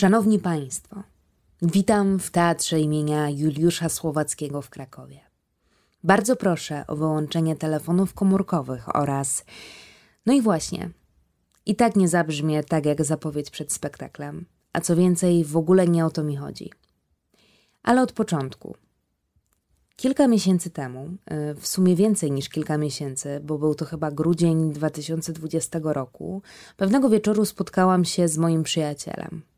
Szanowni 0.00 0.38
Państwo, 0.38 1.02
witam 1.62 2.18
w 2.18 2.30
Teatrze 2.30 2.80
imienia 2.80 3.30
Juliusza 3.30 3.88
Słowackiego 3.88 4.62
w 4.62 4.70
Krakowie. 4.70 5.20
Bardzo 6.04 6.36
proszę 6.36 6.84
o 6.86 6.96
wyłączenie 6.96 7.56
telefonów 7.56 8.14
komórkowych 8.14 8.96
oraz. 8.96 9.44
No 10.26 10.32
i 10.32 10.42
właśnie, 10.42 10.90
i 11.66 11.76
tak 11.76 11.96
nie 11.96 12.08
zabrzmie 12.08 12.64
tak 12.64 12.86
jak 12.86 13.04
zapowiedź 13.04 13.50
przed 13.50 13.72
spektaklem, 13.72 14.46
a 14.72 14.80
co 14.80 14.96
więcej, 14.96 15.44
w 15.44 15.56
ogóle 15.56 15.88
nie 15.88 16.06
o 16.06 16.10
to 16.10 16.24
mi 16.24 16.36
chodzi. 16.36 16.72
Ale 17.82 18.02
od 18.02 18.12
początku. 18.12 18.76
Kilka 19.96 20.28
miesięcy 20.28 20.70
temu, 20.70 21.08
y, 21.50 21.54
w 21.54 21.66
sumie 21.66 21.96
więcej 21.96 22.32
niż 22.32 22.48
kilka 22.48 22.78
miesięcy, 22.78 23.40
bo 23.44 23.58
był 23.58 23.74
to 23.74 23.84
chyba 23.84 24.10
grudzień 24.10 24.72
2020 24.72 25.92
roku, 25.92 26.42
pewnego 26.76 27.08
wieczoru 27.08 27.44
spotkałam 27.44 28.04
się 28.04 28.28
z 28.28 28.38
moim 28.38 28.62
przyjacielem. 28.62 29.49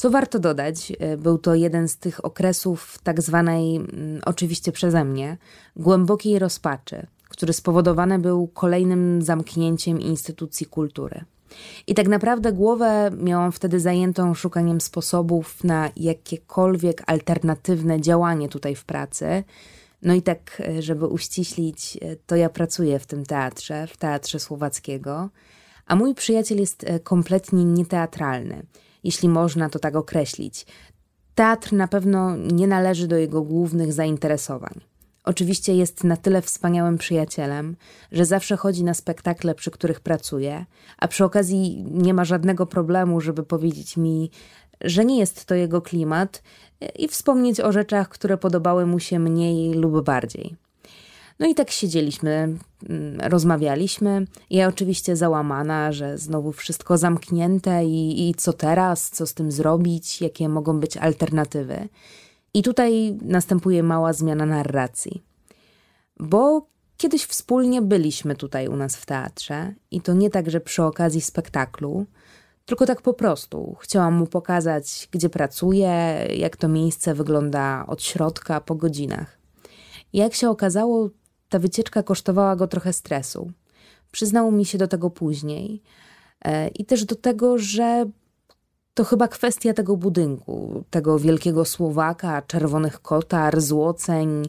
Co 0.00 0.10
warto 0.10 0.38
dodać, 0.38 0.92
y, 1.14 1.16
był 1.16 1.38
to 1.38 1.54
jeden 1.54 1.88
z 1.88 1.96
tych 1.96 2.24
okresów 2.24 2.98
tak 3.02 3.22
zwanej, 3.22 3.76
mm, 3.76 4.20
oczywiście 4.24 4.72
przeze 4.72 5.04
mnie, 5.04 5.36
głębokiej 5.76 6.38
rozpaczy, 6.38 7.06
który 7.28 7.52
spowodowany 7.52 8.18
był 8.18 8.48
kolejnym 8.48 9.22
zamknięciem 9.22 10.00
instytucji 10.00 10.66
kultury. 10.66 11.24
I 11.86 11.94
tak 11.94 12.08
naprawdę 12.08 12.52
głowę 12.52 13.10
miałam 13.16 13.52
wtedy 13.52 13.80
zajętą 13.80 14.34
szukaniem 14.34 14.80
sposobów 14.80 15.64
na 15.64 15.90
jakiekolwiek 15.96 17.02
alternatywne 17.06 18.00
działanie 18.00 18.48
tutaj 18.48 18.74
w 18.74 18.84
pracy. 18.84 19.44
No 20.02 20.14
i 20.14 20.22
tak, 20.22 20.62
e, 20.68 20.82
żeby 20.82 21.06
uściślić, 21.06 21.98
e, 22.00 22.16
to 22.26 22.36
ja 22.36 22.48
pracuję 22.48 22.98
w 22.98 23.06
tym 23.06 23.26
teatrze, 23.26 23.86
w 23.86 23.96
Teatrze 23.96 24.40
Słowackiego, 24.40 25.28
a 25.86 25.96
mój 25.96 26.14
przyjaciel 26.14 26.58
jest 26.58 26.84
e, 26.84 27.00
kompletnie 27.00 27.64
nieteatralny, 27.64 28.62
jeśli 29.04 29.28
można 29.28 29.70
to 29.70 29.78
tak 29.78 29.96
określić. 29.96 30.66
Teatr 31.34 31.72
na 31.72 31.88
pewno 31.88 32.36
nie 32.36 32.66
należy 32.66 33.08
do 33.08 33.16
jego 33.16 33.42
głównych 33.42 33.92
zainteresowań. 33.92 34.80
Oczywiście 35.24 35.74
jest 35.74 36.04
na 36.04 36.16
tyle 36.16 36.42
wspaniałym 36.42 36.98
przyjacielem, 36.98 37.76
że 38.12 38.24
zawsze 38.24 38.56
chodzi 38.56 38.84
na 38.84 38.94
spektakle, 38.94 39.54
przy 39.54 39.70
których 39.70 40.00
pracuje, 40.00 40.66
a 40.98 41.08
przy 41.08 41.24
okazji 41.24 41.84
nie 41.90 42.14
ma 42.14 42.24
żadnego 42.24 42.66
problemu, 42.66 43.20
żeby 43.20 43.42
powiedzieć 43.42 43.96
mi, 43.96 44.30
że 44.80 45.04
nie 45.04 45.18
jest 45.18 45.44
to 45.44 45.54
jego 45.54 45.82
klimat 45.82 46.42
i 46.98 47.08
wspomnieć 47.08 47.60
o 47.60 47.72
rzeczach, 47.72 48.08
które 48.08 48.38
podobały 48.38 48.86
mu 48.86 48.98
się 48.98 49.18
mniej 49.18 49.74
lub 49.74 50.04
bardziej. 50.04 50.56
No 51.40 51.46
i 51.46 51.54
tak 51.54 51.70
siedzieliśmy, 51.70 52.58
mm, 52.88 53.20
rozmawialiśmy. 53.20 54.26
Ja 54.50 54.68
oczywiście 54.68 55.16
załamana, 55.16 55.92
że 55.92 56.18
znowu 56.18 56.52
wszystko 56.52 56.98
zamknięte 56.98 57.84
i, 57.84 58.28
i 58.28 58.34
co 58.34 58.52
teraz, 58.52 59.10
co 59.10 59.26
z 59.26 59.34
tym 59.34 59.52
zrobić, 59.52 60.20
jakie 60.20 60.48
mogą 60.48 60.80
być 60.80 60.96
alternatywy. 60.96 61.88
I 62.54 62.62
tutaj 62.62 63.18
następuje 63.22 63.82
mała 63.82 64.12
zmiana 64.12 64.46
narracji. 64.46 65.22
Bo 66.18 66.66
kiedyś 66.96 67.24
wspólnie 67.24 67.82
byliśmy 67.82 68.36
tutaj 68.36 68.68
u 68.68 68.76
nas 68.76 68.96
w 68.96 69.06
teatrze 69.06 69.74
i 69.90 70.00
to 70.00 70.14
nie 70.14 70.30
tak, 70.30 70.50
że 70.50 70.60
przy 70.60 70.82
okazji 70.82 71.20
spektaklu, 71.20 72.06
tylko 72.66 72.86
tak 72.86 73.02
po 73.02 73.14
prostu. 73.14 73.76
Chciałam 73.80 74.14
mu 74.14 74.26
pokazać, 74.26 75.08
gdzie 75.10 75.28
pracuję, 75.28 76.26
jak 76.36 76.56
to 76.56 76.68
miejsce 76.68 77.14
wygląda 77.14 77.84
od 77.86 78.02
środka 78.02 78.60
po 78.60 78.74
godzinach. 78.74 79.38
Jak 80.12 80.34
się 80.34 80.50
okazało, 80.50 81.10
ta 81.50 81.58
wycieczka 81.58 82.02
kosztowała 82.02 82.56
go 82.56 82.66
trochę 82.66 82.92
stresu. 82.92 83.52
Przyznał 84.12 84.52
mi 84.52 84.64
się 84.64 84.78
do 84.78 84.88
tego 84.88 85.10
później. 85.10 85.82
E, 86.44 86.68
I 86.68 86.84
też 86.84 87.04
do 87.04 87.14
tego, 87.14 87.58
że 87.58 88.06
to 88.94 89.04
chyba 89.04 89.28
kwestia 89.28 89.74
tego 89.74 89.96
budynku, 89.96 90.84
tego 90.90 91.18
wielkiego 91.18 91.64
Słowaka, 91.64 92.42
czerwonych 92.42 93.00
kotar, 93.00 93.60
złoceń, 93.60 94.42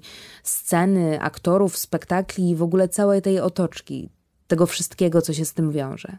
sceny, 0.43 1.21
aktorów, 1.21 1.77
spektakli 1.77 2.49
i 2.49 2.55
w 2.55 2.63
ogóle 2.63 2.89
całej 2.89 3.21
tej 3.21 3.39
otoczki, 3.39 4.09
tego 4.47 4.65
wszystkiego, 4.65 5.21
co 5.21 5.33
się 5.33 5.45
z 5.45 5.53
tym 5.53 5.71
wiąże. 5.71 6.17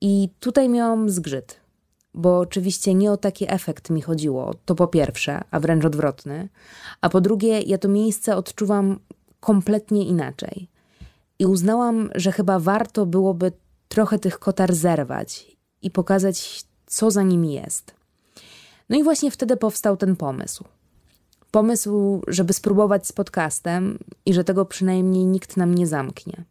I 0.00 0.28
tutaj 0.40 0.68
miałam 0.68 1.10
zgrzyt, 1.10 1.60
bo 2.14 2.38
oczywiście 2.38 2.94
nie 2.94 3.12
o 3.12 3.16
taki 3.16 3.52
efekt 3.52 3.90
mi 3.90 4.02
chodziło, 4.02 4.54
to 4.64 4.74
po 4.74 4.86
pierwsze, 4.86 5.40
a 5.50 5.60
wręcz 5.60 5.84
odwrotny, 5.84 6.48
a 7.00 7.08
po 7.08 7.20
drugie, 7.20 7.60
ja 7.60 7.78
to 7.78 7.88
miejsce 7.88 8.36
odczuwam 8.36 8.98
kompletnie 9.46 10.06
inaczej. 10.06 10.68
I 11.38 11.46
uznałam, 11.46 12.10
że 12.14 12.32
chyba 12.32 12.58
warto 12.58 13.06
byłoby 13.06 13.52
trochę 13.88 14.18
tych 14.18 14.38
kotar 14.38 14.74
zerwać 14.74 15.56
i 15.82 15.90
pokazać 15.90 16.64
co 16.86 17.10
za 17.10 17.22
nimi 17.22 17.52
jest. 17.52 17.94
No 18.88 18.98
i 18.98 19.02
właśnie 19.02 19.30
wtedy 19.30 19.56
powstał 19.56 19.96
ten 19.96 20.16
pomysł. 20.16 20.64
Pomysł, 21.50 22.22
żeby 22.28 22.52
spróbować 22.52 23.06
z 23.06 23.12
podcastem 23.12 23.98
i 24.26 24.34
że 24.34 24.44
tego 24.44 24.64
przynajmniej 24.64 25.26
nikt 25.26 25.56
nam 25.56 25.74
nie 25.74 25.86
zamknie. 25.86 26.44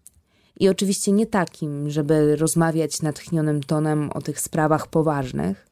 I 0.60 0.70
oczywiście 0.70 1.12
nie 1.12 1.28
takim, 1.28 1.90
żeby 1.90 2.36
rozmawiać 2.36 3.02
natchnionym 3.02 3.64
tonem 3.64 4.10
o 4.14 4.22
tych 4.22 4.40
sprawach 4.40 4.88
poważnych, 4.88 5.68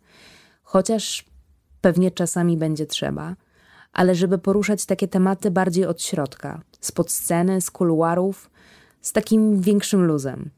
chociaż 0.64 1.26
pewnie 1.82 2.12
czasami 2.12 2.58
będzie 2.58 2.86
trzeba, 2.86 3.36
ale 3.94 4.16
żeby 4.16 4.38
poruszać 4.38 4.86
takie 4.86 5.08
tematy 5.08 5.52
bardziej 5.52 5.86
od 5.86 6.02
środka, 6.02 6.62
spod 6.86 7.12
sceny, 7.12 7.62
z 7.62 7.72
kuluarów, 7.72 8.50
z 9.02 9.12
takim 9.12 9.62
większym 9.62 10.06
luzem. 10.06 10.50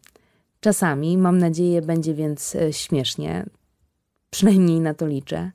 Czasami, 0.59 1.17
mam 1.17 1.37
nadzieję, 1.37 1.81
będzie 1.81 2.13
więc 2.13 2.55
e, 2.55 2.73
śmiesznie, 2.73 3.45
przynajmniej 4.29 4.79
na 4.79 4.93
to 4.93 5.07
liczę. 5.07 5.51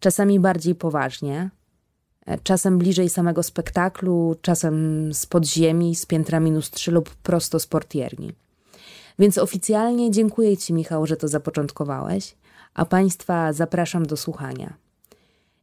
Czasami 0.00 0.40
bardziej 0.40 0.74
poważnie, 0.74 1.50
e, 2.26 2.38
czasem 2.38 2.78
bliżej 2.78 3.08
samego 3.08 3.42
spektaklu, 3.42 4.36
czasem 4.42 4.74
z 5.14 5.26
podziemi, 5.26 5.94
z 5.94 6.06
piętra 6.06 6.40
minus 6.40 6.70
3 6.70 6.90
lub 6.90 7.10
prosto 7.10 7.60
z 7.60 7.66
portierni. 7.66 8.32
Więc 9.18 9.38
oficjalnie 9.38 10.10
dziękuję 10.10 10.56
Ci, 10.56 10.72
Michał, 10.72 11.06
że 11.06 11.16
to 11.16 11.28
zapoczątkowałeś, 11.28 12.34
a 12.74 12.84
Państwa 12.84 13.52
zapraszam 13.52 14.06
do 14.06 14.16
słuchania. 14.16 14.74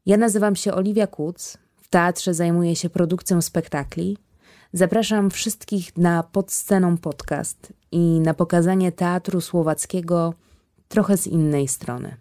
Ja 0.05 0.17
nazywam 0.17 0.55
się 0.55 0.73
Oliwia 0.73 1.07
Kuc, 1.07 1.57
w 1.81 1.87
teatrze 1.87 2.33
zajmuję 2.33 2.75
się 2.75 2.89
produkcją 2.89 3.41
spektakli. 3.41 4.17
Zapraszam 4.73 5.29
wszystkich 5.29 5.97
na 5.97 6.23
Podsceną 6.23 6.97
podcast 6.97 7.73
i 7.91 8.19
na 8.19 8.33
pokazanie 8.33 8.91
teatru 8.91 9.41
słowackiego 9.41 10.33
trochę 10.87 11.17
z 11.17 11.27
innej 11.27 11.67
strony. 11.67 12.17